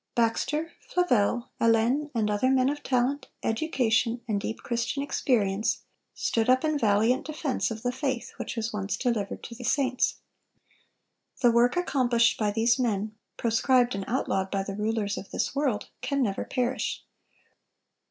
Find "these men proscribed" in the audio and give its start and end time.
12.49-13.93